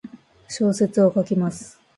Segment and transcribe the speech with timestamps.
[0.49, 1.79] 小説を書きます。